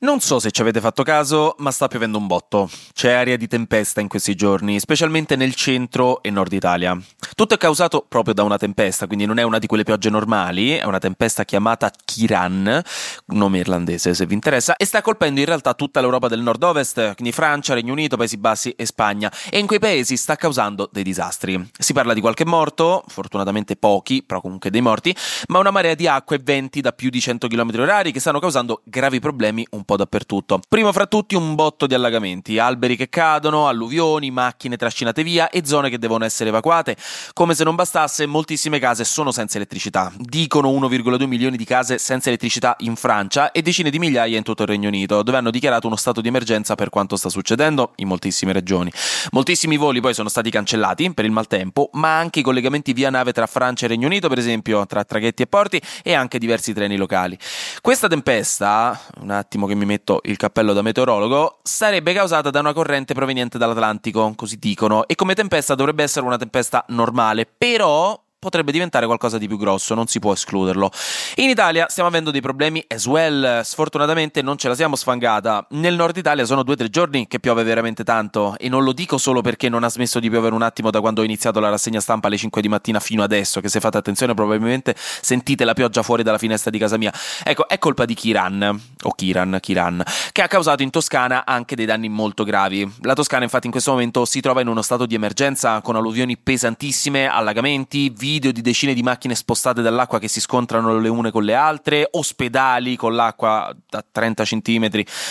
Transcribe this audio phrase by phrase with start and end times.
[0.00, 2.70] Non so se ci avete fatto caso, ma sta piovendo un botto.
[2.92, 6.96] C'è aria di tempesta in questi giorni, specialmente nel centro e nord Italia.
[7.34, 10.76] Tutto è causato proprio da una tempesta, quindi non è una di quelle piogge normali,
[10.76, 12.80] è una tempesta chiamata Kiran,
[13.26, 17.32] nome irlandese se vi interessa, e sta colpendo in realtà tutta l'Europa del nord-ovest, quindi
[17.32, 21.70] Francia, Regno Unito, Paesi Bassi e Spagna, e in quei paesi sta causando dei disastri.
[21.76, 25.12] Si parla di qualche morto, fortunatamente pochi, però comunque dei morti,
[25.48, 28.38] ma una marea di acqua e venti da più di 100 km h che stanno
[28.38, 30.60] causando gravi problemi un po' dappertutto.
[30.68, 35.62] Primo fra tutti un botto di allagamenti, alberi che cadono, alluvioni, macchine trascinate via e
[35.64, 36.94] zone che devono essere evacuate.
[37.32, 40.12] Come se non bastasse, moltissime case sono senza elettricità.
[40.18, 44.64] Dicono 1,2 milioni di case senza elettricità in Francia e decine di migliaia in tutto
[44.64, 48.08] il Regno Unito, dove hanno dichiarato uno stato di emergenza per quanto sta succedendo in
[48.08, 48.92] moltissime regioni.
[49.30, 53.32] Moltissimi voli poi sono stati cancellati per il maltempo, ma anche i collegamenti via nave
[53.32, 56.98] tra Francia e Regno Unito, per esempio, tra traghetti e porti e anche diversi treni
[56.98, 57.38] locali.
[57.80, 62.74] Questa tempesta, un attimo che mi metto il cappello da meteorologo, sarebbe causata da una
[62.74, 68.70] corrente proveniente dall'Atlantico, così dicono, e come tempesta dovrebbe essere una tempesta normale, però potrebbe
[68.70, 70.90] diventare qualcosa di più grosso, non si può escluderlo.
[71.36, 75.66] In Italia stiamo avendo dei problemi as well, sfortunatamente non ce la siamo sfangata.
[75.70, 78.92] Nel nord Italia sono due o tre giorni che piove veramente tanto e non lo
[78.92, 81.68] dico solo perché non ha smesso di piovere un attimo da quando ho iniziato la
[81.68, 85.74] rassegna stampa alle 5 di mattina fino adesso, che se fate attenzione probabilmente sentite la
[85.74, 87.12] pioggia fuori dalla finestra di casa mia.
[87.42, 91.86] Ecco, è colpa di Kiran, o Kiran, Kiran, che ha causato in Toscana anche dei
[91.86, 92.88] danni molto gravi.
[93.02, 96.36] La Toscana infatti in questo momento si trova in uno stato di emergenza con alluvioni
[96.36, 101.44] pesantissime, allagamenti, video di decine di macchine spostate dall'acqua che si scontrano le une con
[101.44, 104.88] le altre, ospedali con l'acqua da 30 cm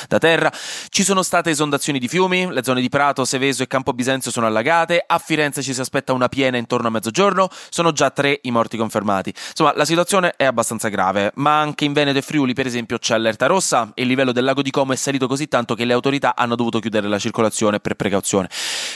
[0.07, 0.51] da terra.
[0.89, 4.47] Ci sono state esondazioni di fiumi, le zone di Prato, Seveso e Campo Bisenzio sono
[4.47, 8.51] allagate, a Firenze ci si aspetta una piena intorno a mezzogiorno, sono già tre i
[8.51, 9.31] morti confermati.
[9.49, 13.13] Insomma, la situazione è abbastanza grave, ma anche in Veneto e Friuli, per esempio, c'è
[13.13, 15.93] allerta rossa e il livello del lago di Como è salito così tanto che le
[15.93, 18.49] autorità hanno dovuto chiudere la circolazione per precauzione.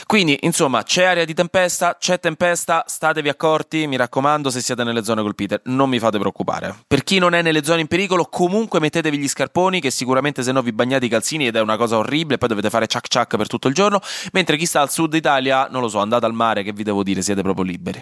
[0.06, 5.04] Quindi, insomma, c'è area di tempesta, c'è tempesta, statevi accorti, mi raccomando, se siete nelle
[5.04, 6.74] zone colpite, non mi fate preoccupare.
[6.86, 10.50] Per chi non è nelle zone in pericolo, comunque mettetevi gli scarponi, che sicuramente se
[10.50, 13.36] no vi bagnate i calzini ed è una cosa orribile, poi dovete fare ciac ciac
[13.36, 14.00] per tutto il giorno.
[14.32, 17.02] Mentre chi sta al sud Italia, non lo so, andate al mare, che vi devo
[17.02, 18.00] dire, siete proprio liberi.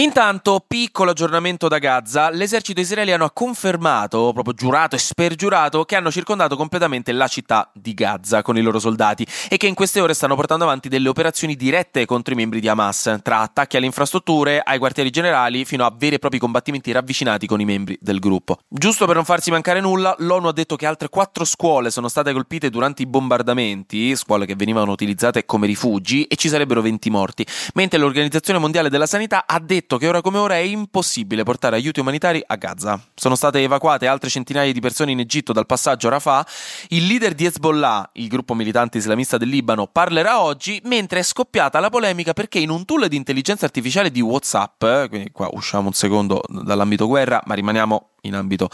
[0.00, 6.12] Intanto, piccolo aggiornamento da Gaza, l'esercito israeliano ha confermato, proprio giurato e spergiurato, che hanno
[6.12, 10.14] circondato completamente la città di Gaza con i loro soldati e che in queste ore
[10.14, 14.60] stanno portando avanti delle operazioni dirette contro i membri di Hamas, tra attacchi alle infrastrutture,
[14.60, 18.58] ai quartieri generali, fino a veri e propri combattimenti ravvicinati con i membri del gruppo.
[18.68, 22.32] Giusto per non farsi mancare nulla, l'ONU ha detto che altre quattro scuole sono state
[22.32, 27.44] colpite durante i bombardamenti, scuole che venivano utilizzate come rifugi, e ci sarebbero 20 morti,
[27.74, 31.76] mentre l'Organizzazione Mondiale della Sanità ha detto detto che ora come ora è impossibile portare
[31.76, 33.02] aiuti umanitari a Gaza.
[33.14, 36.46] Sono state evacuate altre centinaia di persone in Egitto dal passaggio Rafah.
[36.88, 41.80] Il leader di Hezbollah, il gruppo militante islamista del Libano, parlerà oggi, mentre è scoppiata
[41.80, 45.94] la polemica perché in un tool di intelligenza artificiale di WhatsApp, quindi qua usciamo un
[45.94, 48.68] secondo dall'ambito guerra, ma rimaniamo in ambito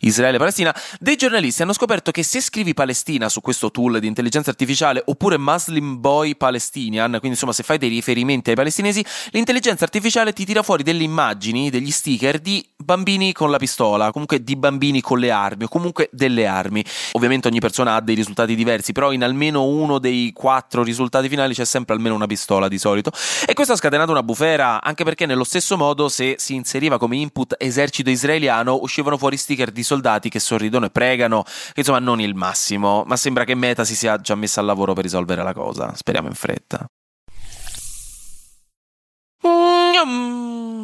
[0.00, 5.02] Israele-Palestina, dei giornalisti hanno scoperto che se scrivi Palestina su questo tool di intelligenza artificiale
[5.06, 10.44] oppure Muslim Boy Palestinian, quindi insomma se fai dei riferimenti ai palestinesi, l'intelligenza artificiale ti
[10.44, 15.18] tira fuori delle immagini, degli sticker di bambini con la pistola, comunque di bambini con
[15.18, 16.84] le armi o comunque delle armi.
[17.12, 21.54] Ovviamente ogni persona ha dei risultati diversi, però in almeno uno dei quattro risultati finali
[21.54, 23.12] c'è sempre almeno una pistola di solito.
[23.46, 27.16] E questo ha scatenato una bufera, anche perché nello stesso modo se si inseriva come
[27.16, 31.44] input esercito israeliano uscivano fuori sticker di soldati che sorridono e pregano,
[31.74, 35.04] insomma non il massimo, ma sembra che Meta si sia già messa al lavoro per
[35.04, 36.86] risolvere la cosa, speriamo in fretta.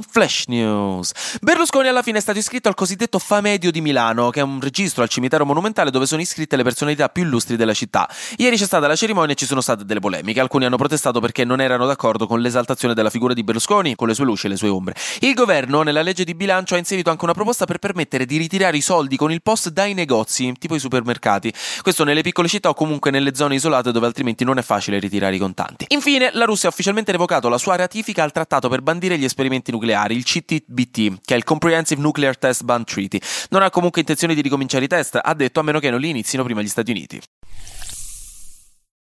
[0.09, 1.13] Flash News.
[1.41, 5.03] Berlusconi alla fine è stato iscritto al cosiddetto Famedio di Milano, che è un registro
[5.03, 8.09] al cimitero monumentale dove sono iscritte le personalità più illustri della città.
[8.37, 10.41] Ieri c'è stata la cerimonia e ci sono state delle polemiche.
[10.41, 14.15] Alcuni hanno protestato perché non erano d'accordo con l'esaltazione della figura di Berlusconi, con le
[14.15, 14.95] sue luci e le sue ombre.
[15.21, 18.77] Il governo, nella legge di bilancio, ha inserito anche una proposta per permettere di ritirare
[18.77, 21.53] i soldi con il post dai negozi, tipo i supermercati.
[21.83, 25.35] Questo nelle piccole città o comunque nelle zone isolate dove altrimenti non è facile ritirare
[25.37, 25.87] i contanti.
[25.89, 29.71] Infine, la Russia ha ufficialmente revocato la sua ratifica al trattato per bandire gli esperimenti
[29.94, 33.19] nucleari, il CTBT, che è il Comprehensive Nuclear Test Ban Treaty.
[33.50, 36.08] Non ha comunque intenzione di ricominciare i test, ha detto a meno che non li
[36.08, 37.20] inizino prima gli Stati Uniti.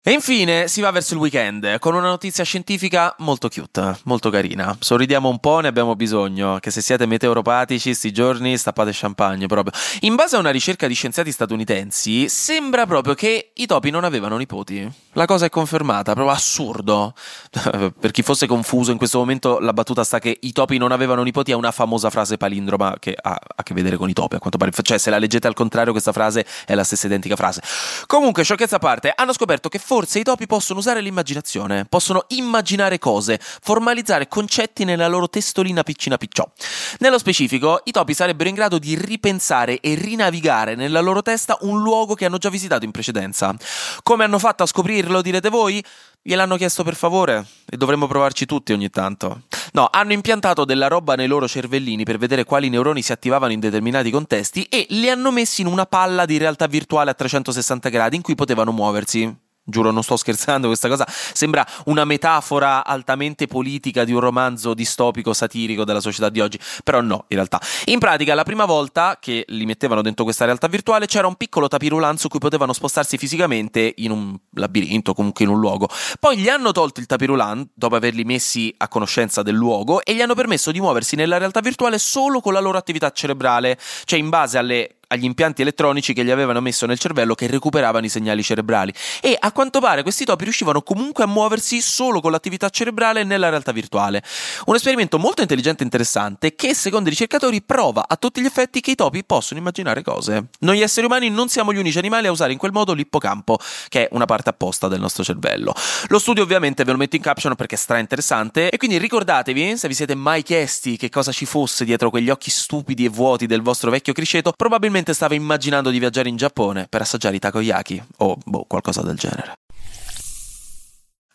[0.06, 4.76] E infine si va verso il weekend con una notizia scientifica molto cute, molto carina.
[4.78, 9.74] Sorridiamo un po', ne abbiamo bisogno, che se siete meteoropatici sti giorni stappate champagne proprio.
[10.02, 14.36] In base a una ricerca di scienziati statunitensi, sembra proprio che i topi non avevano
[14.36, 14.92] nipoti.
[15.14, 17.14] La cosa è confermata, proprio assurdo.
[17.98, 21.24] per chi fosse confuso in questo momento, la battuta sta che i topi non avevano
[21.24, 24.40] nipoti è una famosa frase palindroma che ha a che vedere con i topi, a
[24.40, 24.72] quanto pare.
[24.74, 27.62] Cioè, se la leggete al contrario, questa frase è la stessa identica frase.
[28.06, 32.98] Comunque, sciocchezza a parte, hanno scoperto che forse i topi possono usare l'immaginazione, possono immaginare
[32.98, 36.52] cose, formalizzare concetti nella loro testolina piccina picciò.
[36.98, 41.84] Nello specifico, i topi sarebbero in grado di ripensare e rinavigare nella loro testa un
[41.84, 43.56] luogo che hanno già visitato in precedenza.
[44.02, 45.86] Come hanno fatto a scoprirlo, direte voi?
[46.24, 49.42] Gliel'hanno chiesto per favore e dovremmo provarci tutti ogni tanto.
[49.74, 53.60] No, hanno impiantato della roba nei loro cervellini per vedere quali neuroni si attivavano in
[53.60, 58.16] determinati contesti e li hanno messi in una palla di realtà virtuale a 360 gradi
[58.16, 59.52] in cui potevano muoversi.
[59.66, 65.32] Giuro, non sto scherzando, questa cosa sembra una metafora altamente politica di un romanzo distopico
[65.32, 67.62] satirico della società di oggi, però no, in realtà.
[67.86, 71.70] In pratica, la prima volta che li mettevano dentro questa realtà virtuale c'era un piccolo
[71.70, 75.88] tapirulan su cui potevano spostarsi fisicamente in un labirinto, comunque in un luogo.
[76.20, 80.22] Poi gli hanno tolto il tapirulan dopo averli messi a conoscenza del luogo e gli
[80.22, 84.28] hanno permesso di muoversi nella realtà virtuale solo con la loro attività cerebrale, cioè in
[84.28, 88.44] base alle agli impianti elettronici che gli avevano messo nel cervello che recuperavano i segnali
[88.44, 93.24] cerebrali e a quanto pare questi topi riuscivano comunque a muoversi solo con l'attività cerebrale
[93.24, 94.24] nella realtà virtuale.
[94.66, 98.82] Un esperimento molto intelligente e interessante che secondo i ricercatori prova a tutti gli effetti
[98.82, 100.48] che i topi possono immaginare cose.
[100.60, 104.08] Noi esseri umani non siamo gli unici animali a usare in quel modo l'ippocampo, che
[104.08, 105.74] è una parte apposta del nostro cervello.
[106.08, 109.78] Lo studio ovviamente ve lo metto in caption perché è stra interessante e quindi ricordatevi,
[109.78, 113.46] se vi siete mai chiesti che cosa ci fosse dietro quegli occhi stupidi e vuoti
[113.46, 117.40] del vostro vecchio criceto, probabilmente probabilmente stava immaginando di viaggiare in Giappone per assaggiare i
[117.40, 119.54] takoyaki o boh, qualcosa del genere.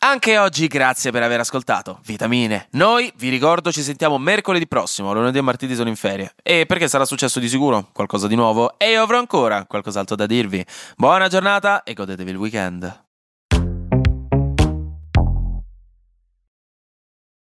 [0.01, 2.69] Anche oggi grazie per aver ascoltato Vitamine.
[2.73, 6.35] Noi, vi ricordo, ci sentiamo mercoledì prossimo, lunedì e martedì sono in ferie.
[6.43, 10.27] E perché sarà successo di sicuro qualcosa di nuovo e io avrò ancora qualcos'altro da
[10.27, 10.65] dirvi.
[10.97, 13.07] Buona giornata e godetevi il weekend.